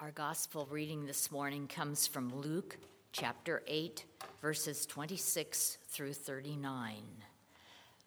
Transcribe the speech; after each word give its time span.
Our 0.00 0.12
gospel 0.12 0.66
reading 0.70 1.04
this 1.04 1.30
morning 1.30 1.66
comes 1.66 2.06
from 2.06 2.34
Luke 2.34 2.78
chapter 3.12 3.62
8, 3.66 4.06
verses 4.40 4.86
26 4.86 5.76
through 5.88 6.14
39. 6.14 6.94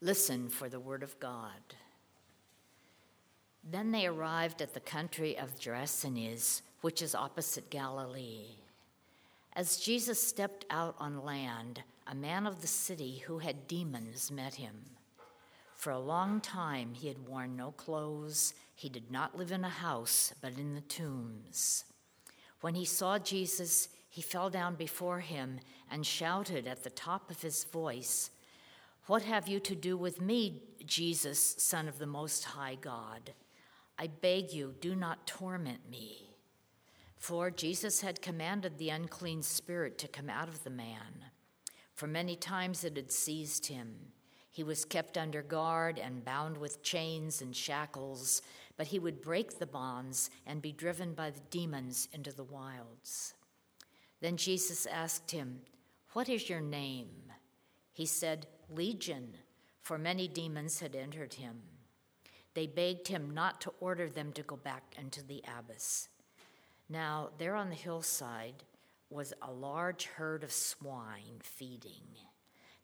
Listen 0.02 0.50
for 0.50 0.70
the 0.70 0.80
word 0.80 1.04
of 1.04 1.20
God. 1.20 1.52
Then 3.64 3.92
they 3.92 4.08
arrived 4.08 4.64
at 4.64 4.74
the 4.74 4.80
country 4.80 5.38
of 5.38 5.60
Gerasenes, 5.60 6.64
which 6.82 7.04
is 7.04 7.14
opposite 7.14 7.70
Galilee. 7.70 8.56
As 9.56 9.78
Jesus 9.78 10.20
stepped 10.20 10.66
out 10.72 10.96
on 10.98 11.24
land, 11.24 11.84
a 12.08 12.16
man 12.16 12.48
of 12.48 12.62
the 12.62 12.68
city 12.68 13.22
who 13.28 13.38
had 13.38 13.68
demons 13.68 14.32
met 14.32 14.56
him. 14.56 14.74
For 15.84 15.92
a 15.92 16.00
long 16.00 16.40
time 16.40 16.94
he 16.94 17.10
had 17.10 17.28
worn 17.28 17.58
no 17.58 17.72
clothes, 17.72 18.54
he 18.74 18.88
did 18.88 19.12
not 19.12 19.38
live 19.38 19.52
in 19.52 19.66
a 19.66 19.70
house, 19.70 20.32
but 20.40 20.58
in 20.58 20.76
the 20.76 20.80
tombs. 20.80 21.84
When 22.62 22.74
he 22.74 22.86
saw 22.86 23.20
Jesus, 23.20 23.90
he 24.08 24.22
fell 24.22 24.50
down 24.50 24.76
before 24.76 25.20
him 25.20 25.60
and 25.92 26.06
shouted 26.06 26.68
at 26.68 26.86
the 26.86 26.90
top 26.90 27.30
of 27.30 27.42
his 27.42 27.66
voice, 27.66 28.30
What 29.08 29.24
have 29.24 29.50
you 29.50 29.60
to 29.60 29.76
do 29.76 29.98
with 29.98 30.22
me, 30.22 30.64
Jesus, 30.86 31.56
Son 31.58 31.90
of 31.90 32.00
the 32.00 32.08
Most 32.08 32.46
High 32.46 32.78
God? 32.80 33.34
I 34.00 34.08
beg 34.08 34.54
you, 34.54 34.76
do 34.80 34.96
not 34.96 35.28
torment 35.28 35.90
me. 35.92 36.30
For 37.18 37.52
Jesus 37.52 38.00
had 38.00 38.22
commanded 38.22 38.78
the 38.78 38.90
unclean 38.90 39.42
spirit 39.44 39.98
to 39.98 40.08
come 40.08 40.30
out 40.30 40.48
of 40.48 40.64
the 40.64 40.70
man. 40.70 41.26
For 41.94 42.08
many 42.08 42.38
times 42.38 42.86
it 42.86 42.96
had 42.96 43.12
seized 43.12 43.66
him. 43.66 44.14
He 44.54 44.64
was 44.64 44.86
kept 44.86 45.18
under 45.18 45.42
guard 45.42 45.98
and 45.98 46.24
bound 46.24 46.60
with 46.60 46.84
chains 46.84 47.42
and 47.42 47.56
shackles, 47.56 48.44
but 48.78 48.86
he 48.86 49.00
would 49.00 49.20
break 49.20 49.58
the 49.58 49.66
bonds 49.66 50.30
and 50.46 50.62
be 50.62 50.72
driven 50.72 51.16
by 51.16 51.32
the 51.32 51.42
demons 51.50 52.08
into 52.14 52.32
the 52.32 52.44
wilds. 52.44 53.34
Then 54.22 54.38
Jesus 54.38 54.86
asked 54.86 55.32
him, 55.32 55.62
What 56.12 56.30
is 56.30 56.50
your 56.50 56.62
name? 56.62 57.10
He 57.94 58.06
said, 58.06 58.46
Legion, 58.70 59.34
for 59.82 59.98
many 59.98 60.28
demons 60.28 60.80
had 60.80 60.96
entered 60.96 61.34
him. 61.34 61.64
They 62.54 62.68
begged 62.68 63.08
him 63.08 63.32
not 63.32 63.60
to 63.62 63.74
order 63.80 64.08
them 64.08 64.34
to 64.34 64.44
go 64.44 64.56
back 64.56 64.96
into 65.00 65.26
the 65.26 65.44
abyss. 65.58 66.10
Now, 66.90 67.32
there 67.40 67.56
on 67.56 67.70
the 67.70 67.76
hillside 67.76 68.64
was 69.10 69.34
a 69.42 69.52
large 69.52 70.06
herd 70.06 70.44
of 70.44 70.52
swine 70.52 71.40
feeding. 71.42 72.04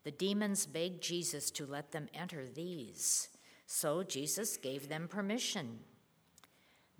The 0.04 0.10
demons 0.10 0.66
begged 0.66 1.02
Jesus 1.02 1.50
to 1.52 1.66
let 1.66 1.92
them 1.92 2.08
enter 2.14 2.46
these. 2.46 3.28
So 3.66 4.02
Jesus 4.02 4.56
gave 4.56 4.88
them 4.88 5.08
permission. 5.08 5.80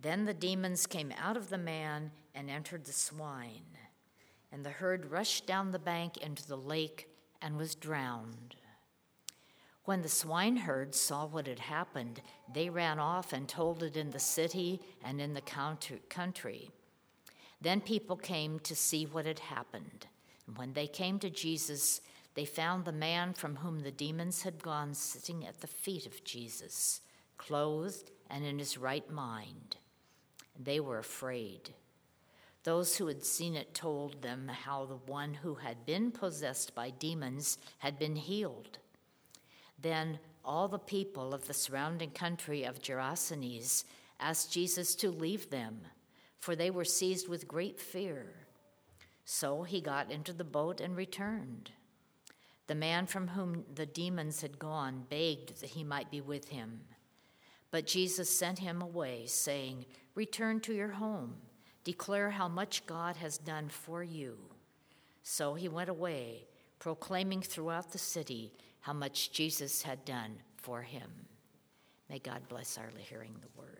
Then 0.00 0.24
the 0.24 0.34
demons 0.34 0.86
came 0.86 1.12
out 1.20 1.36
of 1.36 1.50
the 1.50 1.58
man 1.58 2.12
and 2.34 2.50
entered 2.50 2.84
the 2.84 2.92
swine 2.92 3.70
and 4.52 4.64
the 4.64 4.70
herd 4.70 5.10
rushed 5.10 5.46
down 5.46 5.70
the 5.70 5.78
bank 5.78 6.16
into 6.18 6.46
the 6.46 6.56
lake 6.56 7.08
and 7.40 7.56
was 7.56 7.74
drowned. 7.74 8.56
When 9.84 10.02
the 10.02 10.08
swineherds 10.08 10.98
saw 10.98 11.26
what 11.26 11.46
had 11.46 11.58
happened, 11.58 12.20
they 12.52 12.68
ran 12.68 12.98
off 12.98 13.32
and 13.32 13.48
told 13.48 13.82
it 13.82 13.96
in 13.96 14.10
the 14.10 14.18
city 14.18 14.80
and 15.04 15.20
in 15.20 15.34
the 15.34 15.42
country. 16.08 16.70
Then 17.60 17.80
people 17.80 18.16
came 18.16 18.58
to 18.60 18.76
see 18.76 19.06
what 19.06 19.26
had 19.26 19.38
happened. 19.38 20.06
And 20.46 20.58
when 20.58 20.72
they 20.72 20.86
came 20.86 21.18
to 21.20 21.30
Jesus, 21.30 22.00
they 22.34 22.44
found 22.44 22.84
the 22.84 22.92
man 22.92 23.32
from 23.32 23.56
whom 23.56 23.80
the 23.80 23.90
demons 23.90 24.42
had 24.42 24.62
gone 24.62 24.94
sitting 24.94 25.46
at 25.46 25.60
the 25.60 25.66
feet 25.66 26.06
of 26.06 26.24
Jesus, 26.24 27.00
clothed 27.38 28.10
and 28.30 28.44
in 28.44 28.58
his 28.58 28.78
right 28.78 29.10
mind. 29.10 29.76
They 30.58 30.80
were 30.80 30.98
afraid. 30.98 31.74
Those 32.62 32.96
who 32.96 33.06
had 33.06 33.24
seen 33.24 33.56
it 33.56 33.74
told 33.74 34.22
them 34.22 34.48
how 34.48 34.84
the 34.84 35.10
one 35.10 35.34
who 35.34 35.54
had 35.54 35.86
been 35.86 36.10
possessed 36.10 36.74
by 36.74 36.90
demons 36.90 37.58
had 37.78 37.98
been 37.98 38.16
healed. 38.16 38.78
Then 39.80 40.18
all 40.44 40.68
the 40.68 40.78
people 40.78 41.32
of 41.32 41.46
the 41.46 41.54
surrounding 41.54 42.10
country 42.10 42.64
of 42.64 42.82
Gerasenes 42.82 43.84
asked 44.20 44.52
Jesus 44.52 44.94
to 44.96 45.10
leave 45.10 45.50
them, 45.50 45.80
for 46.38 46.54
they 46.54 46.70
were 46.70 46.84
seized 46.84 47.28
with 47.28 47.48
great 47.48 47.80
fear. 47.80 48.26
So 49.24 49.62
he 49.62 49.80
got 49.80 50.10
into 50.10 50.32
the 50.32 50.44
boat 50.44 50.80
and 50.80 50.96
returned. 50.96 51.70
The 52.70 52.76
man 52.76 53.06
from 53.06 53.26
whom 53.26 53.64
the 53.74 53.84
demons 53.84 54.42
had 54.42 54.60
gone 54.60 55.04
begged 55.10 55.60
that 55.60 55.70
he 55.70 55.82
might 55.82 56.08
be 56.08 56.20
with 56.20 56.50
him. 56.50 56.82
But 57.72 57.84
Jesus 57.84 58.30
sent 58.30 58.60
him 58.60 58.80
away, 58.80 59.24
saying, 59.26 59.86
Return 60.14 60.60
to 60.60 60.72
your 60.72 60.90
home 60.90 61.34
Declare 61.82 62.30
how 62.30 62.46
much 62.46 62.86
God 62.86 63.16
has 63.16 63.38
done 63.38 63.68
for 63.70 64.04
you. 64.04 64.38
So 65.24 65.54
he 65.54 65.68
went 65.68 65.90
away, 65.90 66.46
proclaiming 66.78 67.42
throughout 67.42 67.90
the 67.90 67.98
city 67.98 68.52
how 68.82 68.92
much 68.92 69.32
Jesus 69.32 69.82
had 69.82 70.04
done 70.04 70.36
for 70.54 70.80
him. 70.80 71.10
May 72.08 72.20
God 72.20 72.42
bless 72.48 72.78
our 72.78 72.92
hearing 73.00 73.34
the 73.40 73.60
word. 73.60 73.79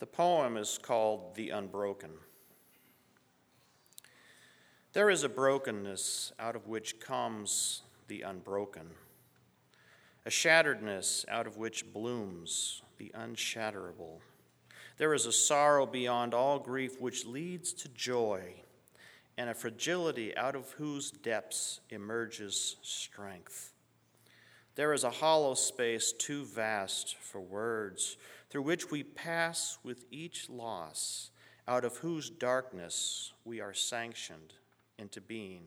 The 0.00 0.06
poem 0.06 0.56
is 0.56 0.78
called 0.82 1.34
The 1.34 1.50
Unbroken. 1.50 2.10
There 4.92 5.10
is 5.10 5.24
a 5.24 5.28
brokenness 5.28 6.32
out 6.38 6.56
of 6.56 6.66
which 6.66 7.00
comes 7.00 7.82
the 8.06 8.22
unbroken, 8.22 8.90
a 10.24 10.30
shatteredness 10.30 11.24
out 11.28 11.46
of 11.46 11.56
which 11.56 11.92
blooms 11.92 12.82
the 12.98 13.10
unshatterable. 13.14 14.20
There 14.96 15.14
is 15.14 15.26
a 15.26 15.32
sorrow 15.32 15.84
beyond 15.84 16.32
all 16.32 16.58
grief 16.60 17.00
which 17.00 17.26
leads 17.26 17.72
to 17.72 17.88
joy, 17.88 18.54
and 19.36 19.50
a 19.50 19.54
fragility 19.54 20.36
out 20.36 20.54
of 20.54 20.70
whose 20.72 21.10
depths 21.10 21.80
emerges 21.90 22.76
strength. 22.82 23.73
There 24.76 24.92
is 24.92 25.04
a 25.04 25.10
hollow 25.10 25.54
space 25.54 26.12
too 26.12 26.44
vast 26.44 27.16
for 27.16 27.40
words, 27.40 28.16
through 28.50 28.62
which 28.62 28.90
we 28.90 29.02
pass 29.02 29.78
with 29.84 30.04
each 30.10 30.50
loss, 30.50 31.30
out 31.68 31.84
of 31.84 31.98
whose 31.98 32.28
darkness 32.28 33.32
we 33.44 33.60
are 33.60 33.72
sanctioned 33.72 34.54
into 34.98 35.20
being. 35.20 35.62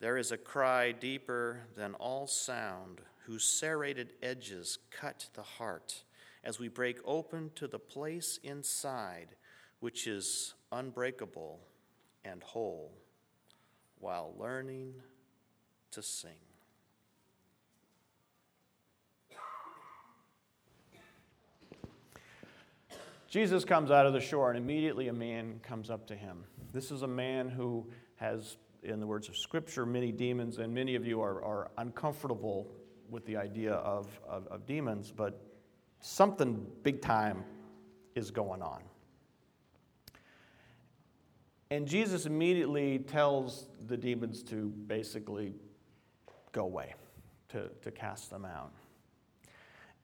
There 0.00 0.16
is 0.16 0.32
a 0.32 0.38
cry 0.38 0.92
deeper 0.92 1.60
than 1.76 1.94
all 1.94 2.26
sound, 2.26 3.00
whose 3.26 3.44
serrated 3.44 4.14
edges 4.22 4.78
cut 4.90 5.28
the 5.34 5.42
heart 5.42 6.04
as 6.42 6.58
we 6.58 6.68
break 6.68 6.98
open 7.04 7.50
to 7.56 7.66
the 7.66 7.78
place 7.78 8.38
inside 8.42 9.36
which 9.80 10.06
is 10.06 10.54
unbreakable 10.72 11.60
and 12.24 12.42
whole, 12.42 12.92
while 13.98 14.34
learning 14.38 14.94
to 15.90 16.02
sing. 16.02 16.47
Jesus 23.28 23.66
comes 23.66 23.90
out 23.90 24.06
of 24.06 24.14
the 24.14 24.20
shore, 24.20 24.48
and 24.50 24.58
immediately 24.58 25.08
a 25.08 25.12
man 25.12 25.60
comes 25.62 25.90
up 25.90 26.06
to 26.06 26.16
him. 26.16 26.44
This 26.72 26.90
is 26.90 27.02
a 27.02 27.08
man 27.08 27.50
who 27.50 27.86
has, 28.16 28.56
in 28.82 29.00
the 29.00 29.06
words 29.06 29.28
of 29.28 29.36
Scripture, 29.36 29.84
many 29.84 30.12
demons, 30.12 30.56
and 30.56 30.72
many 30.72 30.94
of 30.94 31.06
you 31.06 31.20
are, 31.20 31.44
are 31.44 31.70
uncomfortable 31.76 32.70
with 33.10 33.26
the 33.26 33.36
idea 33.36 33.74
of, 33.74 34.08
of, 34.26 34.46
of 34.46 34.64
demons, 34.64 35.12
but 35.14 35.42
something 36.00 36.66
big 36.82 37.02
time 37.02 37.44
is 38.14 38.30
going 38.30 38.62
on. 38.62 38.80
And 41.70 41.86
Jesus 41.86 42.24
immediately 42.24 42.98
tells 42.98 43.68
the 43.88 43.96
demons 43.96 44.42
to 44.44 44.72
basically 44.86 45.52
go 46.52 46.62
away, 46.62 46.94
to, 47.50 47.68
to 47.82 47.90
cast 47.90 48.30
them 48.30 48.46
out. 48.46 48.72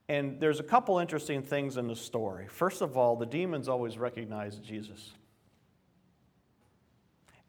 And 0.07 0.39
there's 0.39 0.59
a 0.59 0.63
couple 0.63 0.99
interesting 0.99 1.41
things 1.41 1.77
in 1.77 1.87
the 1.87 1.95
story. 1.95 2.47
First 2.47 2.81
of 2.81 2.95
all, 2.95 3.15
the 3.15 3.25
demons 3.25 3.67
always 3.67 3.97
recognize 3.97 4.57
Jesus. 4.57 5.13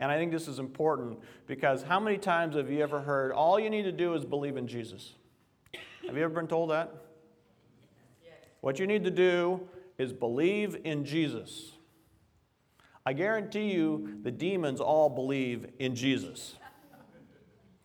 And 0.01 0.11
I 0.11 0.17
think 0.17 0.33
this 0.33 0.49
is 0.49 0.59
important 0.59 1.19
because 1.47 1.83
how 1.83 2.01
many 2.01 2.19
times 2.19 2.57
have 2.57 2.71
you 2.71 2.83
ever 2.83 3.01
heard, 3.01 3.33
all 3.33 3.59
you 3.59 3.71
need 3.71 3.85
to 3.85 3.93
do 3.93 4.15
is 4.15 4.25
believe 4.25 4.57
in 4.57 4.67
Jesus? 4.67 5.15
Have 6.07 6.17
you 6.17 6.25
ever 6.25 6.35
been 6.35 6.47
told 6.47 6.71
that? 6.71 6.93
Yes. 8.25 8.35
What 8.61 8.79
you 8.79 8.87
need 8.87 9.05
to 9.05 9.11
do 9.11 9.69
is 9.99 10.13
believe 10.13 10.79
in 10.85 11.05
Jesus. 11.05 11.73
I 13.05 13.13
guarantee 13.13 13.73
you 13.73 14.19
the 14.23 14.31
demons 14.31 14.81
all 14.81 15.09
believe 15.09 15.67
in 15.79 15.95
Jesus. 15.95 16.57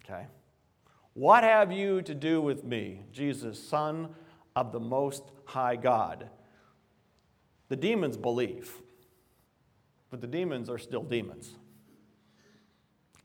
Okay? 0.04 0.26
What 1.14 1.44
have 1.44 1.72
you 1.72 2.02
to 2.04 2.14
do 2.14 2.42
with 2.42 2.64
me, 2.64 3.02
Jesus, 3.12 3.62
Son 3.62 4.10
of 4.56 4.72
the 4.72 4.80
Most 4.80 5.24
High 5.46 5.76
God? 5.76 6.30
The 7.70 7.76
demons 7.76 8.18
believe. 8.18 8.72
but 10.10 10.20
the 10.20 10.28
demons 10.28 10.70
are 10.70 10.78
still 10.78 11.04
demons. 11.04 11.56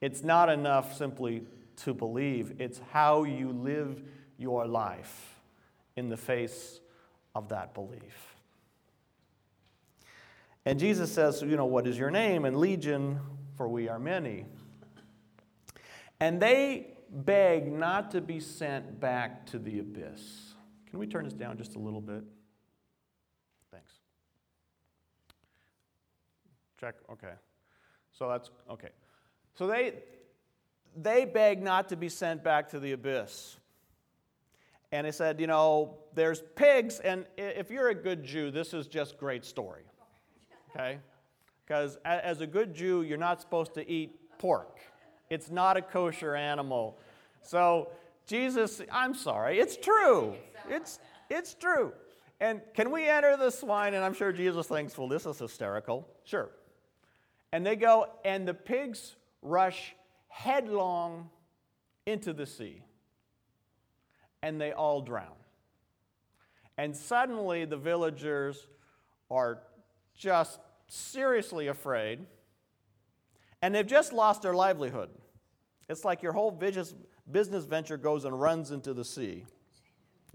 It's 0.00 0.23
not 0.23 0.49
enough 0.49 0.96
simply 0.96 1.43
to 1.78 1.93
believe, 1.93 2.55
it's 2.61 2.81
how 2.93 3.25
you 3.25 3.50
live 3.50 4.02
your 4.38 4.67
life 4.67 5.40
in 5.96 6.08
the 6.08 6.17
face 6.17 6.81
of 7.34 7.49
that 7.49 7.75
belief. 7.75 8.37
And 10.64 10.78
Jesus 10.78 11.12
says, 11.12 11.43
You 11.43 11.56
know, 11.56 11.67
what 11.67 11.87
is 11.87 11.99
your 11.99 12.11
name? 12.11 12.44
And 12.44 12.56
Legion, 12.56 13.20
for 13.56 13.69
we 13.69 13.88
are 13.88 13.99
many. 13.99 14.46
And 16.19 16.40
they 16.40 16.88
beg 17.11 17.70
not 17.70 18.11
to 18.12 18.20
be 18.20 18.40
sent 18.40 19.00
back 19.00 19.46
to 19.46 19.58
the 19.58 19.78
abyss. 19.78 20.45
Can 20.96 21.00
we 21.00 21.06
turn 21.06 21.25
this 21.25 21.34
down 21.34 21.58
just 21.58 21.75
a 21.75 21.78
little 21.78 22.00
bit? 22.00 22.25
Thanks. 23.70 23.93
Check, 26.81 26.94
okay. 27.12 27.34
So 28.12 28.31
that's 28.31 28.50
okay. 28.70 28.88
So 29.56 29.66
they 29.66 29.93
they 30.96 31.26
beg 31.26 31.62
not 31.62 31.90
to 31.90 31.96
be 31.96 32.08
sent 32.08 32.43
back 32.43 32.70
to 32.70 32.81
the 32.81 32.93
abyss. 32.93 33.58
And 34.90 35.06
they 35.06 35.10
said, 35.10 35.38
you 35.38 35.46
know, 35.46 35.98
there's 36.14 36.43
pigs, 36.54 36.99
and 37.00 37.26
if 37.37 37.70
you're 37.70 37.90
a 37.90 37.94
good 37.94 38.25
Jew, 38.25 38.50
this 38.50 38.72
is 38.72 38.87
just 38.87 39.19
great 39.19 39.44
story. 39.44 39.84
Okay? 40.70 40.99
Because 41.66 41.99
as 42.06 42.40
a 42.40 42.46
good 42.46 42.75
Jew, 42.75 43.02
you're 43.02 43.19
not 43.19 43.42
supposed 43.42 43.75
to 43.75 43.87
eat 43.87 44.38
pork. 44.38 44.81
It's 45.28 45.50
not 45.50 45.76
a 45.76 45.82
kosher 45.82 46.34
animal. 46.34 46.96
So 47.42 47.90
Jesus, 48.26 48.81
I'm 48.90 49.12
sorry, 49.12 49.60
it's 49.60 49.76
true. 49.76 50.34
It's, 50.68 50.98
it's 51.30 51.54
true. 51.54 51.92
And 52.40 52.60
can 52.74 52.90
we 52.90 53.08
enter 53.08 53.36
the 53.36 53.50
swine? 53.50 53.94
And 53.94 54.04
I'm 54.04 54.14
sure 54.14 54.32
Jesus 54.32 54.66
thinks, 54.66 54.96
well, 54.98 55.08
this 55.08 55.26
is 55.26 55.38
hysterical. 55.38 56.06
Sure. 56.24 56.50
And 57.52 57.64
they 57.64 57.76
go, 57.76 58.06
and 58.24 58.46
the 58.46 58.54
pigs 58.54 59.16
rush 59.40 59.94
headlong 60.28 61.30
into 62.04 62.32
the 62.32 62.46
sea. 62.46 62.82
And 64.42 64.60
they 64.60 64.72
all 64.72 65.00
drown. 65.00 65.32
And 66.76 66.94
suddenly 66.94 67.64
the 67.64 67.78
villagers 67.78 68.66
are 69.30 69.60
just 70.14 70.60
seriously 70.88 71.68
afraid. 71.68 72.26
And 73.62 73.74
they've 73.74 73.86
just 73.86 74.12
lost 74.12 74.42
their 74.42 74.54
livelihood. 74.54 75.08
It's 75.88 76.04
like 76.04 76.22
your 76.22 76.32
whole 76.32 76.50
business, 76.50 77.64
venture 77.64 77.96
goes 77.96 78.24
and 78.24 78.38
runs 78.38 78.70
into 78.72 78.92
the 78.92 79.04
sea. 79.04 79.46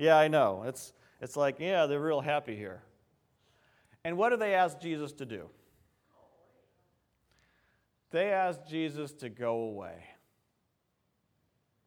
Yeah, 0.02 0.18
I 0.18 0.30
know. 0.30 0.64
It's, 0.66 0.94
it's 1.22 1.38
like, 1.38 1.60
yeah, 1.60 1.86
they're 1.86 2.02
real 2.02 2.22
happy 2.22 2.56
here. 2.56 2.82
And 4.04 4.18
what 4.18 4.30
do 4.30 4.36
they 4.36 4.56
ask 4.56 4.80
Jesus 4.80 5.12
to 5.14 5.28
do? 5.28 5.48
They 8.10 8.32
ask 8.32 8.66
Jesus 8.68 9.12
to 9.14 9.30
go 9.30 9.58
away, 9.58 10.04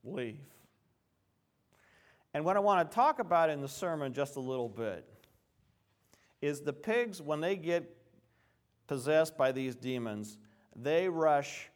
leave. 0.04 0.38
And 2.32 2.44
what 2.44 2.56
I 2.56 2.60
want 2.60 2.88
to 2.88 2.94
talk 2.94 3.18
about 3.18 3.50
in 3.50 3.60
the 3.60 3.68
sermon 3.68 4.12
just 4.12 4.36
a 4.36 4.40
little 4.40 4.68
bit 4.68 5.08
is 6.40 6.60
the 6.60 6.72
pigs, 6.72 7.20
when 7.20 7.40
they 7.40 7.56
get 7.56 7.96
possessed 8.86 9.36
by 9.36 9.50
these 9.50 9.74
demons, 9.74 10.38
they 10.76 11.08
rush 11.08 11.68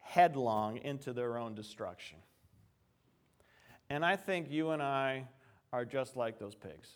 headlong 0.00 0.78
into 0.78 1.12
their 1.12 1.38
own 1.38 1.54
destruction. 1.54 2.18
And 3.88 4.04
I 4.04 4.16
think 4.16 4.50
you 4.50 4.70
and 4.70 4.82
I 4.82 5.28
are 5.74 5.84
just 5.84 6.16
like 6.16 6.38
those 6.38 6.54
pigs. 6.54 6.88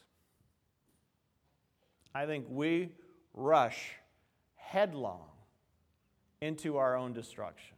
I 2.15 2.27
think 2.27 2.47
we 2.49 2.91
rush 3.35 3.91
headlong 4.55 5.27
into 6.41 6.77
our 6.77 6.97
own 6.97 7.13
destruction. 7.13 7.75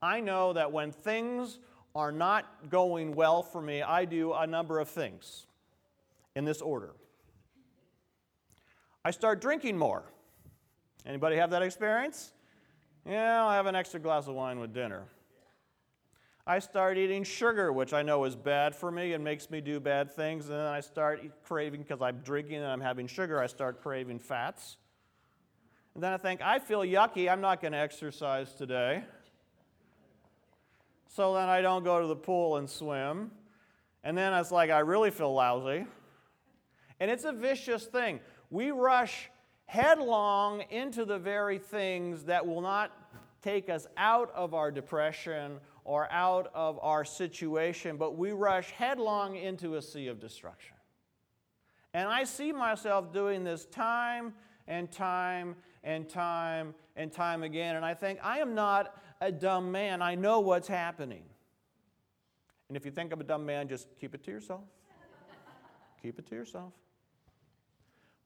I 0.00 0.20
know 0.20 0.54
that 0.54 0.72
when 0.72 0.90
things 0.90 1.58
are 1.94 2.10
not 2.10 2.70
going 2.70 3.14
well 3.14 3.42
for 3.42 3.60
me, 3.60 3.82
I 3.82 4.06
do 4.06 4.32
a 4.32 4.46
number 4.46 4.80
of 4.80 4.88
things 4.88 5.44
in 6.34 6.46
this 6.46 6.62
order. 6.62 6.94
I 9.04 9.10
start 9.10 9.42
drinking 9.42 9.76
more. 9.76 10.02
Anybody 11.04 11.36
have 11.36 11.50
that 11.50 11.60
experience? 11.60 12.32
Yeah, 13.04 13.44
I'll 13.44 13.50
have 13.50 13.66
an 13.66 13.76
extra 13.76 14.00
glass 14.00 14.28
of 14.28 14.34
wine 14.34 14.58
with 14.60 14.72
dinner. 14.72 15.02
I 16.44 16.58
start 16.58 16.98
eating 16.98 17.22
sugar, 17.22 17.72
which 17.72 17.92
I 17.92 18.02
know 18.02 18.24
is 18.24 18.34
bad 18.34 18.74
for 18.74 18.90
me 18.90 19.12
and 19.12 19.22
makes 19.22 19.48
me 19.48 19.60
do 19.60 19.78
bad 19.78 20.10
things. 20.10 20.48
And 20.48 20.58
then 20.58 20.66
I 20.66 20.80
start 20.80 21.22
craving, 21.44 21.82
because 21.82 22.02
I'm 22.02 22.18
drinking 22.18 22.56
and 22.56 22.66
I'm 22.66 22.80
having 22.80 23.06
sugar, 23.06 23.40
I 23.40 23.46
start 23.46 23.80
craving 23.80 24.18
fats. 24.18 24.76
And 25.94 26.02
then 26.02 26.12
I 26.12 26.16
think, 26.16 26.42
I 26.42 26.58
feel 26.58 26.80
yucky, 26.80 27.30
I'm 27.30 27.40
not 27.40 27.60
going 27.60 27.72
to 27.72 27.78
exercise 27.78 28.52
today. 28.54 29.04
So 31.08 31.34
then 31.34 31.48
I 31.48 31.60
don't 31.60 31.84
go 31.84 32.00
to 32.00 32.08
the 32.08 32.16
pool 32.16 32.56
and 32.56 32.68
swim. 32.68 33.30
And 34.02 34.18
then 34.18 34.32
it's 34.32 34.50
like, 34.50 34.70
I 34.70 34.80
really 34.80 35.10
feel 35.10 35.32
lousy. 35.32 35.86
And 36.98 37.08
it's 37.08 37.24
a 37.24 37.32
vicious 37.32 37.84
thing. 37.84 38.18
We 38.50 38.72
rush 38.72 39.30
headlong 39.66 40.62
into 40.70 41.04
the 41.04 41.18
very 41.18 41.58
things 41.58 42.24
that 42.24 42.44
will 42.44 42.62
not 42.62 42.90
take 43.42 43.68
us 43.68 43.86
out 43.96 44.32
of 44.34 44.54
our 44.54 44.72
depression 44.72 45.58
or 45.84 46.10
out 46.10 46.50
of 46.54 46.78
our 46.82 47.04
situation, 47.04 47.96
but 47.96 48.16
we 48.16 48.32
rush 48.32 48.70
headlong 48.70 49.36
into 49.36 49.76
a 49.76 49.82
sea 49.82 50.08
of 50.08 50.20
destruction. 50.20 50.76
And 51.94 52.08
I 52.08 52.24
see 52.24 52.52
myself 52.52 53.12
doing 53.12 53.44
this 53.44 53.66
time 53.66 54.34
and 54.66 54.90
time 54.90 55.56
and 55.82 56.08
time 56.08 56.74
and 56.96 57.12
time 57.12 57.42
again. 57.42 57.76
And 57.76 57.84
I 57.84 57.94
think, 57.94 58.20
I 58.22 58.38
am 58.38 58.54
not 58.54 58.96
a 59.20 59.30
dumb 59.30 59.72
man. 59.72 60.00
I 60.00 60.14
know 60.14 60.40
what's 60.40 60.68
happening. 60.68 61.24
And 62.68 62.76
if 62.76 62.84
you 62.86 62.90
think 62.90 63.12
I'm 63.12 63.20
a 63.20 63.24
dumb 63.24 63.44
man, 63.44 63.68
just 63.68 63.88
keep 64.00 64.14
it 64.14 64.24
to 64.24 64.30
yourself. 64.30 64.62
keep 66.00 66.18
it 66.18 66.26
to 66.28 66.34
yourself. 66.34 66.72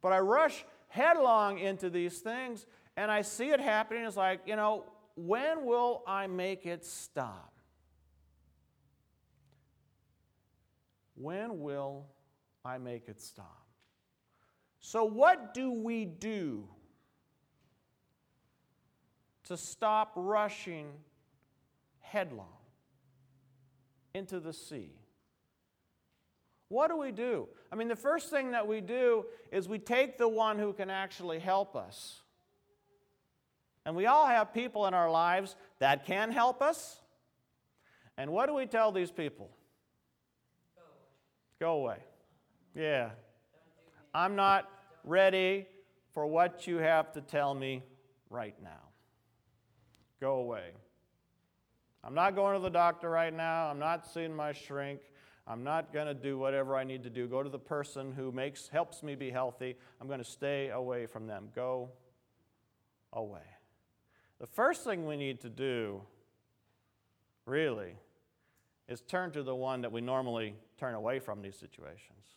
But 0.00 0.12
I 0.12 0.20
rush 0.20 0.64
headlong 0.88 1.58
into 1.58 1.91
these 1.91 2.19
things 2.19 2.67
and 2.97 3.11
I 3.11 3.23
see 3.23 3.50
it 3.50 3.61
happening. 3.61 4.05
It's 4.05 4.17
like, 4.17 4.41
you 4.47 4.56
know, 4.56 4.85
when 5.17 5.65
will 5.65 6.03
I 6.07 6.27
make 6.27 6.67
it 6.67 6.85
stop? 6.85 7.53
When 11.15 11.61
will 11.61 12.07
I 12.65 12.79
make 12.79 13.09
it 13.09 13.21
stop? 13.21 13.67
So, 14.81 15.05
what 15.05 15.55
do 15.55 15.73
we 15.73 16.05
do 16.05 16.69
to 19.46 19.56
stop 19.56 20.13
rushing 20.15 20.89
headlong 22.01 22.46
into 24.15 24.41
the 24.41 24.53
sea. 24.53 24.91
What 26.69 26.89
do 26.89 26.96
we 26.96 27.13
do? 27.13 27.49
I 27.70 27.77
mean, 27.77 27.89
the 27.89 27.96
first 27.96 28.31
thing 28.31 28.53
that 28.53 28.67
we 28.67 28.81
do 28.81 29.25
is 29.53 29.69
we 29.69 29.79
take 29.79 30.19
the 30.19 30.29
one 30.29 30.58
who 30.58 30.73
can 30.73 30.91
actually 30.91 31.39
help 31.39 31.77
us. 31.77 32.23
And 33.86 33.94
we 33.94 34.06
all 34.06 34.26
have 34.26 34.52
people 34.52 34.86
in 34.86 34.94
our 34.94 35.08
lives 35.08 35.55
that 35.78 36.05
can 36.06 36.32
help 36.32 36.60
us. 36.60 37.00
And 38.19 38.32
what 38.32 38.46
do 38.46 38.55
we 38.55 38.66
tell 38.66 38.90
these 38.90 39.12
people? 39.12 39.48
Go 41.60 41.74
away. 41.74 41.98
Yeah. 42.74 43.10
I'm 44.12 44.34
not 44.34 44.69
ready 45.05 45.69
for 46.12 46.26
what 46.26 46.66
you 46.66 46.78
have 46.78 47.12
to 47.12 47.20
tell 47.20 47.55
me 47.55 47.84
right 48.28 48.56
now. 48.60 48.90
Go 50.20 50.38
away. 50.38 50.70
I'm 52.02 52.14
not 52.14 52.34
going 52.34 52.55
to 52.56 52.60
the 52.60 52.70
doctor 52.70 53.08
right 53.08 53.32
now. 53.32 53.69
I'm 53.69 53.78
not 53.78 54.05
seeing 54.06 54.34
my 54.34 54.52
shrink. 54.52 55.00
I'm 55.46 55.62
not 55.62 55.93
going 55.93 56.06
to 56.06 56.14
do 56.14 56.38
whatever 56.38 56.74
I 56.74 56.82
need 56.82 57.05
to 57.05 57.10
do. 57.10 57.28
Go 57.28 57.43
to 57.43 57.48
the 57.48 57.58
person 57.58 58.12
who 58.12 58.32
makes 58.32 58.66
helps 58.66 59.05
me 59.05 59.14
be 59.14 59.31
healthy. 59.31 59.76
I'm 60.00 60.08
going 60.08 60.19
to 60.19 60.24
stay 60.24 60.70
away 60.70 61.06
from 61.06 61.28
them. 61.28 61.50
Go 61.55 61.90
away. 63.12 63.43
The 64.40 64.46
first 64.46 64.84
thing 64.84 65.06
we 65.06 65.16
need 65.16 65.40
to 65.43 65.48
do 65.48 66.02
really 67.46 67.96
is 68.88 69.00
turn 69.00 69.31
to 69.32 69.43
the 69.43 69.55
one 69.55 69.81
that 69.82 69.93
we 69.93 70.00
normally 70.00 70.55
turn 70.78 70.94
away 70.94 71.19
from 71.19 71.43
these 71.43 71.56
situations. 71.56 72.36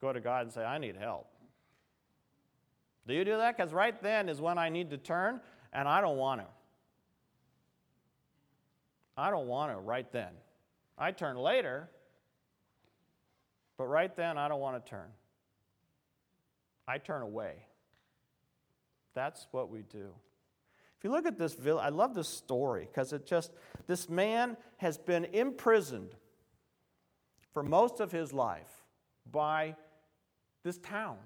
Go 0.00 0.12
to 0.12 0.20
God 0.20 0.42
and 0.42 0.52
say, 0.52 0.64
I 0.64 0.78
need 0.78 0.96
help. 0.96 1.28
Do 3.06 3.14
you 3.14 3.24
do 3.24 3.36
that? 3.36 3.56
Because 3.56 3.72
right 3.72 4.00
then 4.02 4.28
is 4.28 4.40
when 4.40 4.58
I 4.58 4.68
need 4.68 4.90
to 4.90 4.98
turn, 4.98 5.40
and 5.72 5.88
I 5.88 6.00
don't 6.00 6.16
want 6.16 6.40
to. 6.40 6.46
I 9.16 9.30
don't 9.30 9.46
want 9.46 9.72
to 9.72 9.78
right 9.78 10.10
then. 10.10 10.30
I 10.98 11.12
turn 11.12 11.36
later, 11.36 11.88
but 13.76 13.86
right 13.86 14.14
then 14.14 14.38
I 14.38 14.48
don't 14.48 14.60
want 14.60 14.84
to 14.84 14.90
turn. 14.90 15.08
I 16.88 16.98
turn 16.98 17.22
away. 17.22 17.54
That's 19.14 19.46
what 19.52 19.70
we 19.70 19.82
do. 19.82 20.10
You 21.04 21.10
look 21.10 21.26
at 21.26 21.38
this 21.38 21.52
village, 21.52 21.84
I 21.84 21.90
love 21.90 22.14
this 22.14 22.28
story 22.28 22.88
because 22.90 23.12
it 23.12 23.26
just, 23.26 23.52
this 23.86 24.08
man 24.08 24.56
has 24.78 24.96
been 24.96 25.26
imprisoned 25.26 26.16
for 27.52 27.62
most 27.62 28.00
of 28.00 28.10
his 28.10 28.32
life 28.32 28.82
by 29.30 29.76
this 30.64 30.78
town. 30.78 31.18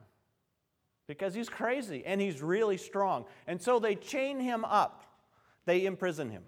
because 1.06 1.32
he's 1.32 1.48
crazy 1.48 2.04
and 2.04 2.20
he's 2.20 2.42
really 2.42 2.76
strong. 2.76 3.24
And 3.46 3.62
so 3.62 3.78
they 3.78 3.94
chain 3.94 4.40
him 4.40 4.64
up, 4.64 5.04
they 5.64 5.86
imprison 5.86 6.28
him. 6.28 6.42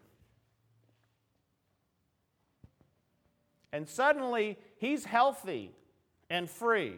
And 3.73 3.89
suddenly 3.89 4.59
he's 4.77 5.05
healthy 5.05 5.71
and 6.29 6.51
free. 6.51 6.97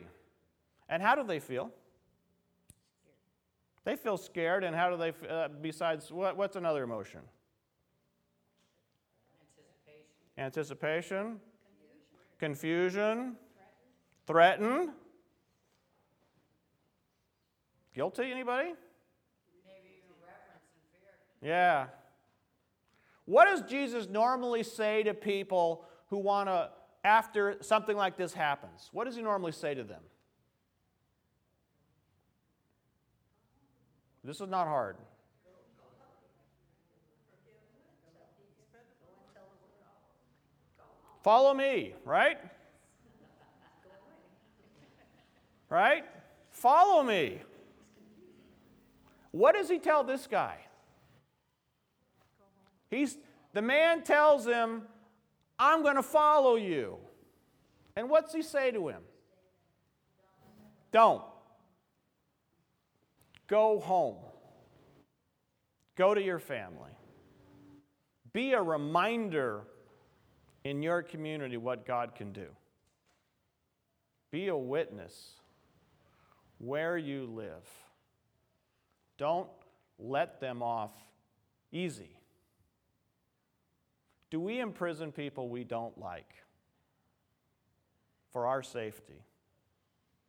And 0.89 1.03
how 1.03 1.15
do 1.15 1.25
they 1.25 1.39
feel? 1.39 1.71
They 3.85 3.97
feel 3.97 4.17
scared, 4.17 4.63
and 4.63 4.77
how 4.77 4.91
do 4.91 4.97
they, 4.97 5.13
uh, 5.29 5.49
besides, 5.61 6.13
what, 6.13 6.37
what's 6.37 6.57
another 6.57 6.85
emotion? 6.85 7.21
Anticipation. 10.39 11.17
Anticipation. 11.19 11.41
Confusion. 12.39 13.19
Confusion. 13.19 13.37
Threatened. 14.27 14.91
Guilty, 17.95 18.31
anybody? 18.31 18.69
Maybe 19.67 19.97
even 19.99 20.15
reverence 20.21 20.71
and 20.75 20.85
fear. 20.93 21.51
Yeah. 21.51 21.87
What 23.25 23.47
does 23.47 23.63
Jesus 23.63 24.09
normally 24.09 24.63
say 24.63 25.03
to 25.03 25.13
people 25.13 25.85
who 26.09 26.19
want 26.19 26.49
to, 26.49 26.71
after 27.05 27.57
something 27.61 27.97
like 27.97 28.17
this 28.17 28.33
happens? 28.33 28.91
What 28.93 29.05
does 29.05 29.17
he 29.17 29.23
normally 29.23 29.53
say 29.53 29.75
to 29.75 29.83
them? 29.83 30.03
This 34.25 34.41
is 34.41 34.49
not 34.49 34.67
hard. 34.67 34.97
Follow 41.23 41.55
me, 41.55 41.95
right? 42.05 42.39
Right? 45.69 46.05
Follow 46.51 47.03
me. 47.03 47.41
What 49.31 49.55
does 49.55 49.69
he 49.69 49.79
tell 49.79 50.05
this 50.05 50.27
guy? 50.27 50.59
He's, 52.91 53.17
the 53.55 53.63
man 53.63 54.03
tells 54.03 54.45
him, 54.45 54.83
I'm 55.59 55.83
going 55.83 55.97
to 55.97 56.03
follow 56.03 56.57
you. 56.57 56.99
And 57.97 58.11
what's 58.11 58.35
he 58.35 58.43
say 58.43 58.71
to 58.73 58.89
him? 58.89 59.01
Don't. 60.91 61.23
Go 63.53 63.81
home. 63.81 64.17
Go 65.95 66.15
to 66.15 66.23
your 66.23 66.39
family. 66.39 66.97
Be 68.33 68.55
a 68.55 68.63
reminder 68.63 69.65
in 70.65 70.83
your 70.83 71.03
community 71.03 71.59
what 71.59 71.85
God 71.85 72.15
can 72.15 72.33
do. 72.33 72.47
Be 74.31 74.49
a 74.49 74.57
witness 74.57 75.33
where 76.57 76.97
you 76.97 77.27
live. 77.27 77.69
Don't 79.19 79.51
let 79.99 80.41
them 80.41 80.63
off 80.63 80.93
easy. 81.73 82.17
Do 84.31 84.41
we 84.41 84.61
imprison 84.61 85.13
people 85.13 85.51
we 85.51 85.63
don't 85.63 85.99
like 85.99 86.37
for 88.31 88.47
our 88.47 88.63
safety? 88.63 89.27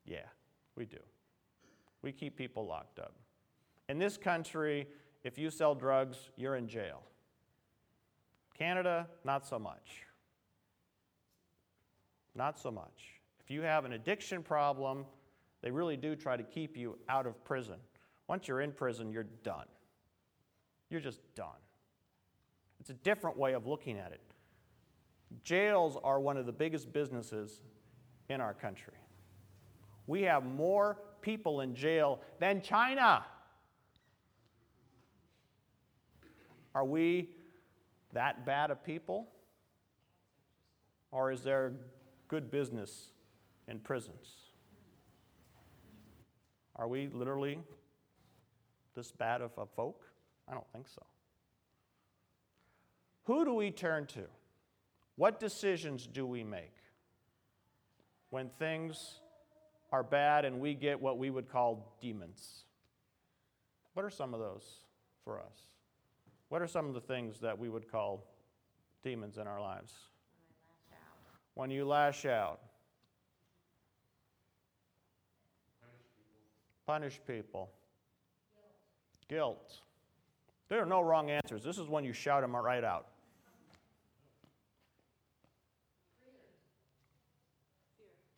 Yeah, 0.06 0.28
we 0.76 0.84
do. 0.84 0.98
We 2.04 2.12
keep 2.12 2.38
people 2.38 2.68
locked 2.68 3.00
up. 3.00 3.16
In 3.90 3.98
this 3.98 4.18
country, 4.18 4.88
if 5.24 5.38
you 5.38 5.50
sell 5.50 5.74
drugs, 5.74 6.30
you're 6.38 6.56
in 6.56 6.68
jail. 6.68 7.02
Canada, 8.58 9.08
not 9.24 9.48
so 9.48 9.58
much. 9.58 10.04
Not 12.36 12.60
so 12.60 12.70
much. 12.70 13.22
If 13.40 13.50
you 13.50 13.62
have 13.62 13.86
an 13.86 13.94
addiction 13.94 14.44
problem, 14.44 15.06
they 15.62 15.72
really 15.72 15.98
do 15.98 16.16
try 16.16 16.38
to 16.38 16.44
keep 16.44 16.78
you 16.78 16.98
out 17.10 17.26
of 17.26 17.44
prison. 17.44 17.78
Once 18.28 18.48
you're 18.48 18.62
in 18.62 18.72
prison, 18.72 19.12
you're 19.12 19.28
done. 19.44 19.66
You're 20.90 21.02
just 21.02 21.22
done. 21.36 21.48
It's 22.80 22.90
a 22.90 22.96
different 22.96 23.38
way 23.38 23.54
of 23.54 23.66
looking 23.66 23.98
at 23.98 24.12
it. 24.12 24.22
Jails 25.44 25.98
are 26.04 26.20
one 26.20 26.38
of 26.38 26.46
the 26.46 26.52
biggest 26.52 26.92
businesses 26.92 27.62
in 28.30 28.42
our 28.42 28.54
country. 28.54 28.94
We 30.08 30.24
have 30.24 30.46
more 30.46 30.98
people 31.22 31.62
in 31.62 31.76
jail 31.76 32.20
than 32.40 32.62
China. 32.62 33.26
Are 36.76 36.86
we 36.86 37.30
that 38.14 38.46
bad 38.46 38.72
of 38.72 38.84
people? 38.84 39.28
Or 41.12 41.32
is 41.32 41.44
there 41.44 41.74
good 42.28 42.50
business 42.50 43.12
in 43.68 43.80
prisons? 43.80 44.28
Are 46.76 46.88
we 46.88 47.08
literally 47.08 47.60
this 48.96 49.12
bad 49.12 49.42
of 49.42 49.52
a 49.58 49.66
folk? 49.66 50.04
I 50.50 50.54
don't 50.54 50.70
think 50.74 50.88
so. 50.88 51.04
Who 53.26 53.46
do 53.46 53.54
we 53.54 53.72
turn 53.72 54.08
to? 54.08 54.24
What 55.16 55.40
decisions 55.40 56.08
do 56.08 56.26
we 56.26 56.44
make 56.44 56.74
when 58.32 58.50
things 58.58 59.20
are 59.94 60.02
bad 60.02 60.44
and 60.44 60.60
we 60.60 60.74
get 60.74 61.00
what 61.00 61.20
we 61.20 61.30
would 61.30 61.48
call 61.48 61.96
demons? 62.02 62.64
What 63.94 64.04
are 64.04 64.10
some 64.10 64.34
of 64.34 64.40
those 64.40 64.66
for 65.24 65.40
us? 65.40 65.56
What 66.50 66.64
are 66.64 66.68
some 66.68 66.88
of 66.88 66.96
the 66.96 67.00
things 67.00 67.40
that 67.42 67.58
we 67.58 67.70
would 67.70 67.90
call 67.90 68.26
demons 69.04 69.38
in 69.38 69.46
our 69.46 69.62
lives? 69.62 69.94
When 71.54 71.70
you 71.70 71.86
lash 71.86 72.26
out. 72.26 72.60
Punish 76.88 77.20
people. 77.28 77.70
Guilt. 79.30 79.76
There 80.70 80.82
are 80.82 80.88
no 80.88 81.02
wrong 81.02 81.30
answers. 81.30 81.64
This 81.64 81.78
is 81.78 81.88
when 81.88 82.04
you 82.04 82.14
shout 82.14 82.42
them 82.42 82.56
right 82.56 82.84
out. 82.84 83.10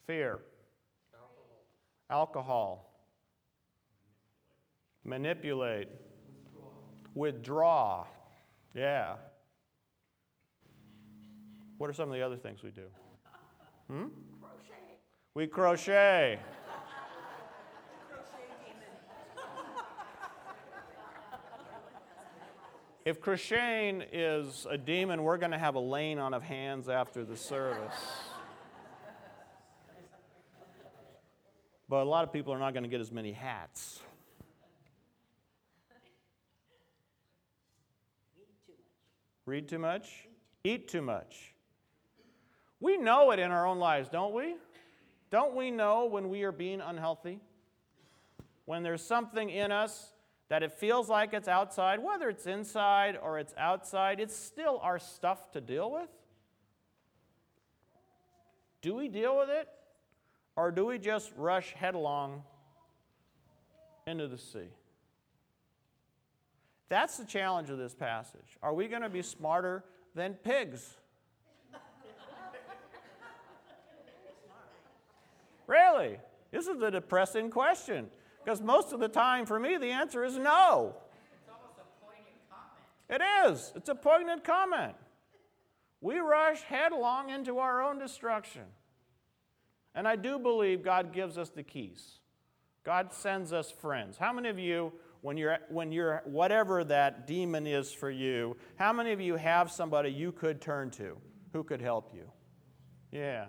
Fear. 0.06 0.40
Fear. 0.40 0.40
Alcohol. 2.10 2.92
Manipulate. 5.04 5.88
Withdraw. 7.14 8.06
Yeah. 8.74 9.16
What 11.78 11.90
are 11.90 11.94
some 11.94 12.10
of 12.10 12.16
the 12.16 12.22
other 12.22 12.38
things 12.38 12.64
we 12.64 12.72
do? 12.72 12.88
Hmm? 13.88 14.08
Crochet. 14.42 15.00
We 15.34 15.48
crochet. 15.48 16.40
If 23.06 23.22
crocheting 23.22 24.02
is 24.12 24.66
a 24.68 24.80
demon, 24.80 25.22
we're 25.22 25.38
going 25.38 25.52
to 25.52 25.60
have 25.60 25.76
a 25.76 25.80
laying 25.80 26.18
on 26.18 26.34
of 26.34 26.42
hands 26.42 26.90
after 26.90 27.24
the 27.24 27.38
service. 27.38 27.94
But 31.88 32.04
a 32.04 32.10
lot 32.10 32.24
of 32.24 32.34
people 32.34 32.54
are 32.54 32.60
not 32.60 32.74
going 32.74 32.84
to 32.84 32.90
get 32.90 33.02
as 33.02 33.12
many 33.12 33.32
hats. 33.32 34.00
Read 39.46 39.68
too 39.68 39.78
much? 39.78 40.28
Eat 40.64 40.88
too 40.88 41.02
much. 41.02 41.54
We 42.80 42.98
know 42.98 43.32
it 43.32 43.40
in 43.40 43.52
our 43.52 43.68
own 43.68 43.78
lives, 43.78 44.10
don't 44.10 44.34
we? 44.34 44.56
Don't 45.30 45.56
we 45.56 45.70
know 45.70 46.06
when 46.06 46.30
we 46.30 46.44
are 46.44 46.52
being 46.52 46.82
unhealthy? 46.82 47.40
When 48.66 48.82
there's 48.82 49.04
something 49.04 49.50
in 49.50 49.72
us 49.72 50.14
that 50.50 50.64
it 50.64 50.72
feels 50.72 51.10
like 51.10 51.34
it's 51.34 51.48
outside, 51.48 52.00
whether 52.00 52.30
it's 52.30 52.48
inside 52.48 53.18
or 53.22 53.38
it's 53.38 53.54
outside, 53.58 54.20
it's 54.20 54.36
still 54.36 54.80
our 54.82 54.98
stuff 54.98 55.52
to 55.52 55.62
deal 55.62 55.92
with. 55.92 56.10
Do 58.82 58.96
we 58.96 59.08
deal 59.08 59.38
with 59.38 59.50
it? 59.50 59.68
Or 60.56 60.72
do 60.72 60.86
we 60.86 60.98
just 60.98 61.32
rush 61.36 61.74
headlong 61.74 62.44
into 64.08 64.28
the 64.28 64.38
sea? 64.38 64.70
That's 66.88 67.18
the 67.18 67.26
challenge 67.26 67.70
of 67.70 67.78
this 67.78 67.94
passage. 67.94 68.58
Are 68.62 68.74
we 68.74 68.88
going 68.88 69.02
to 69.02 69.10
be 69.10 69.22
smarter 69.22 69.84
than 70.14 70.34
pigs? 70.36 70.96
really? 75.68 76.18
This 76.52 76.68
is 76.68 76.82
a 76.82 76.92
depressing 76.92 77.50
question. 77.50 78.08
Because 78.44 78.62
most 78.62 78.94
of 78.94 79.00
the 79.00 79.08
time, 79.08 79.46
for 79.48 79.60
me, 79.60 79.78
the 79.78 79.90
answer 79.90 80.24
is 80.24 80.38
no. 80.38 80.96
It 83.10 83.22
is. 83.46 83.74
It's 83.76 83.90
a 83.90 83.96
poignant 83.96 84.44
comment. 84.44 84.96
We 86.02 86.20
rush 86.20 86.62
headlong 86.62 87.30
into 87.30 87.60
our 87.60 87.82
own 87.82 88.00
destruction. 88.00 88.64
And 89.96 90.08
I 90.08 90.18
do 90.18 90.38
believe 90.38 90.84
God 90.84 91.14
gives 91.14 91.38
us 91.38 91.50
the 91.50 91.64
keys. 91.64 92.20
God 92.84 93.14
sends 93.14 93.54
us 93.54 93.72
friends. 93.72 94.18
How 94.18 94.34
many 94.34 94.50
of 94.50 94.60
you, 94.60 94.92
when 95.22 95.38
you're, 95.38 95.58
when 95.70 95.92
you're 95.92 96.22
whatever 96.26 96.84
that 96.84 97.26
demon 97.26 97.66
is 97.66 97.92
for 97.92 98.12
you, 98.12 98.58
how 98.76 98.94
many 98.94 99.14
of 99.14 99.22
you 99.22 99.38
have 99.38 99.72
somebody 99.72 100.12
you 100.12 100.32
could 100.32 100.62
turn 100.62 100.92
to 100.92 101.18
who 101.54 101.64
could 101.64 101.82
help 101.82 102.14
you? 102.14 102.30
Yeah. 103.12 103.46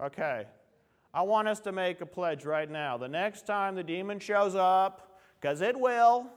Okay. 0.00 0.46
I 1.12 1.22
want 1.22 1.48
us 1.48 1.60
to 1.60 1.72
make 1.72 2.00
a 2.00 2.06
pledge 2.06 2.44
right 2.44 2.70
now. 2.70 2.96
The 2.96 3.08
next 3.08 3.46
time 3.46 3.74
the 3.74 3.82
demon 3.82 4.20
shows 4.20 4.54
up, 4.54 5.18
because 5.40 5.60
it 5.60 5.78
will, 5.78 6.28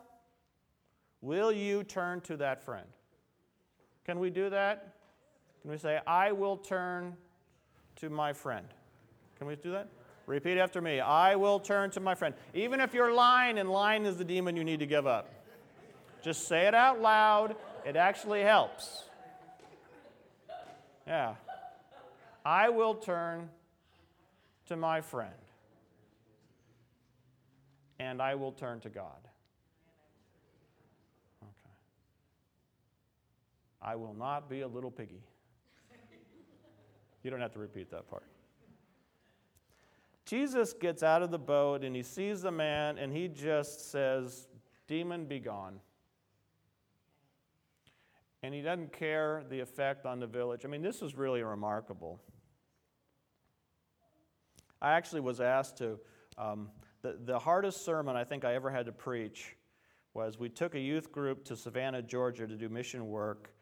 will 1.21 1.51
you 1.51 1.83
turn 1.83 2.19
to 2.21 2.37
that 2.37 2.63
friend? 2.63 2.87
Can 4.05 4.19
we 4.19 4.29
do 4.29 4.49
that? 4.49 4.95
Can 5.61 5.71
we 5.71 5.77
say, 5.77 5.99
I 6.05 6.31
will 6.31 6.57
turn 6.57 7.15
to 7.97 8.09
my 8.09 8.33
friend? 8.33 8.67
Can 9.37 9.47
we 9.47 9.55
do 9.55 9.71
that? 9.71 9.87
Repeat 10.27 10.57
after 10.57 10.81
me. 10.81 10.99
I 10.99 11.35
will 11.35 11.59
turn 11.59 11.91
to 11.91 11.99
my 11.99 12.15
friend. 12.15 12.33
Even 12.53 12.79
if 12.79 12.93
you're 12.93 13.13
lying 13.13 13.57
and 13.57 13.69
lying 13.69 14.05
is 14.05 14.17
the 14.17 14.23
demon 14.23 14.55
you 14.55 14.63
need 14.63 14.79
to 14.79 14.87
give 14.87 15.05
up. 15.05 15.29
Just 16.23 16.47
say 16.47 16.67
it 16.67 16.73
out 16.73 17.01
loud. 17.01 17.55
It 17.85 17.95
actually 17.95 18.41
helps. 18.41 19.03
Yeah. 21.05 21.35
I 22.43 22.69
will 22.69 22.95
turn 22.95 23.49
to 24.67 24.75
my 24.75 25.01
friend. 25.01 25.33
And 27.99 28.21
I 28.21 28.35
will 28.35 28.51
turn 28.51 28.79
to 28.81 28.89
God. 28.89 29.11
Okay. 31.43 31.75
I 33.81 33.95
will 33.95 34.15
not 34.15 34.49
be 34.49 34.61
a 34.61 34.67
little 34.67 34.91
piggy. 34.91 35.21
You 37.25 37.31
don't 37.31 37.41
have 37.41 37.53
to 37.53 37.59
repeat 37.59 37.89
that 37.89 38.07
part. 38.07 38.21
Jesus 40.27 40.73
gets 40.73 41.01
out 41.01 41.23
of 41.23 41.31
the 41.31 41.39
boat 41.39 41.83
and 41.83 41.95
he 41.95 42.03
sees 42.03 42.43
the 42.43 42.51
man 42.51 42.99
and 42.99 43.11
he 43.11 43.27
just 43.27 43.89
says, 43.89 44.47
Demon, 44.87 45.25
be 45.25 45.39
gone. 45.39 45.79
And 48.43 48.53
he 48.53 48.61
doesn't 48.61 48.93
care 48.93 49.43
the 49.49 49.59
effect 49.59 50.05
on 50.05 50.19
the 50.19 50.27
village. 50.27 50.65
I 50.65 50.67
mean, 50.67 50.83
this 50.83 51.01
is 51.01 51.15
really 51.15 51.41
remarkable. 51.41 52.21
I 54.79 54.91
actually 54.91 55.21
was 55.21 55.41
asked 55.41 55.77
to, 55.77 55.97
um, 56.37 56.69
the, 57.01 57.17
the 57.25 57.39
hardest 57.39 57.83
sermon 57.83 58.15
I 58.15 58.23
think 58.23 58.45
I 58.45 58.53
ever 58.53 58.69
had 58.69 58.85
to 58.85 58.91
preach 58.91 59.55
was 60.13 60.37
we 60.37 60.49
took 60.49 60.75
a 60.75 60.79
youth 60.79 61.11
group 61.11 61.43
to 61.45 61.55
Savannah, 61.55 62.03
Georgia 62.03 62.45
to 62.45 62.55
do 62.55 62.69
mission 62.69 63.07
work. 63.07 63.54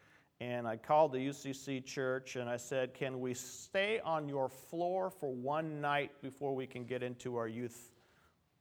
And 0.43 0.67
I 0.67 0.75
called 0.75 1.13
the 1.13 1.19
UCC 1.19 1.85
church 1.85 2.35
and 2.35 2.50
I 2.50 2.57
said, 2.57 2.93
Can 2.93 3.21
we 3.21 3.33
stay 3.33 4.01
on 4.03 4.27
your 4.27 4.50
floor 4.50 5.09
for 5.09 5.33
one 5.33 5.79
night 5.79 6.12
before 6.21 6.53
we 6.53 6.67
can 6.67 6.83
get 6.83 7.01
into 7.01 7.38
our 7.38 7.47
youth 7.47 7.93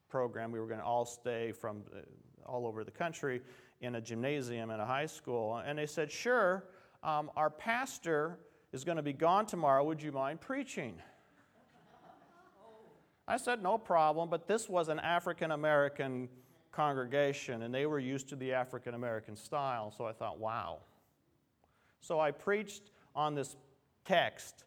program? 0.08 0.52
We 0.52 0.60
were 0.60 0.68
going 0.68 0.78
to 0.78 0.86
all 0.86 1.04
stay 1.04 1.50
from 1.50 1.82
uh, 1.92 2.02
all 2.46 2.68
over 2.68 2.84
the 2.84 2.92
country 2.92 3.40
in 3.80 3.96
a 3.96 4.00
gymnasium 4.00 4.70
in 4.70 4.78
a 4.78 4.86
high 4.86 5.06
school. 5.06 5.56
And 5.66 5.76
they 5.76 5.86
said, 5.86 6.12
Sure, 6.12 6.62
um, 7.02 7.32
our 7.34 7.50
pastor 7.50 8.38
is 8.72 8.84
going 8.84 8.96
to 8.96 9.02
be 9.02 9.12
gone 9.12 9.46
tomorrow. 9.46 9.82
Would 9.82 10.00
you 10.00 10.12
mind 10.12 10.40
preaching? 10.40 10.94
I 13.26 13.38
said, 13.38 13.60
No 13.60 13.76
problem, 13.76 14.28
but 14.30 14.46
this 14.46 14.68
was 14.68 14.88
an 14.88 15.00
African 15.00 15.50
American 15.50 16.28
congregation 16.70 17.62
and 17.62 17.74
they 17.74 17.86
were 17.86 17.98
used 17.98 18.28
to 18.28 18.36
the 18.36 18.52
African 18.52 18.94
American 18.94 19.34
style. 19.34 19.90
So 19.90 20.06
I 20.06 20.12
thought, 20.12 20.38
wow. 20.38 20.78
So 22.02 22.20
I 22.20 22.32
preached 22.32 22.90
on 23.14 23.34
this 23.34 23.56
text 24.04 24.64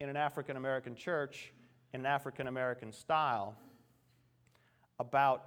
in 0.00 0.08
an 0.08 0.16
African 0.16 0.56
American 0.56 0.94
church 0.94 1.52
in 1.92 2.00
an 2.00 2.06
African 2.06 2.46
American 2.46 2.92
style 2.92 3.56
about 4.98 5.44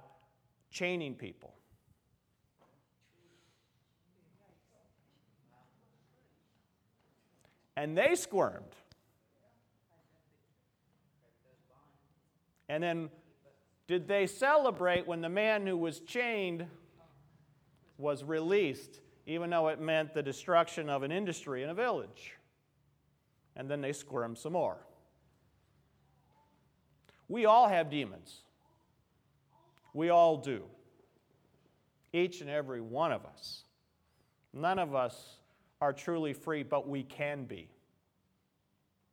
chaining 0.70 1.14
people. 1.14 1.54
And 7.76 7.96
they 7.96 8.14
squirmed. 8.14 8.76
And 12.68 12.82
then, 12.82 13.08
did 13.88 14.06
they 14.06 14.26
celebrate 14.26 15.06
when 15.06 15.22
the 15.22 15.28
man 15.28 15.66
who 15.66 15.76
was 15.76 16.00
chained 16.00 16.66
was 17.96 18.22
released, 18.22 19.00
even 19.30 19.48
though 19.48 19.68
it 19.68 19.80
meant 19.80 20.12
the 20.12 20.22
destruction 20.22 20.90
of 20.90 21.04
an 21.04 21.12
industry 21.12 21.62
in 21.62 21.70
a 21.70 21.74
village? 21.74 22.32
And 23.54 23.70
then 23.70 23.80
they 23.80 23.92
squirmed 23.92 24.38
some 24.38 24.54
more. 24.54 24.76
We 27.28 27.46
all 27.46 27.68
have 27.68 27.90
demons. 27.90 28.40
We 29.94 30.08
all 30.08 30.36
do. 30.36 30.64
Each 32.12 32.40
and 32.40 32.50
every 32.50 32.80
one 32.80 33.12
of 33.12 33.24
us. 33.24 33.62
None 34.52 34.80
of 34.80 34.96
us 34.96 35.36
are 35.80 35.92
truly 35.92 36.32
free, 36.32 36.64
but 36.64 36.88
we 36.88 37.04
can 37.04 37.44
be. 37.44 37.70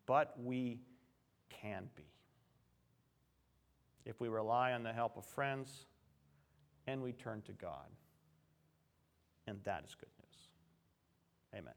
But 0.07 0.33
we 0.43 0.79
can 1.61 1.89
be 1.95 2.05
if 4.03 4.19
we 4.19 4.29
rely 4.29 4.71
on 4.71 4.81
the 4.81 4.93
help 4.93 5.15
of 5.15 5.25
friends 5.25 5.85
and 6.87 7.03
we 7.03 7.11
turn 7.11 7.43
to 7.43 7.51
God. 7.51 7.85
And 9.47 9.59
that 9.63 9.83
is 9.85 9.95
good 9.95 10.09
news. 10.19 10.49
Amen. 11.55 11.73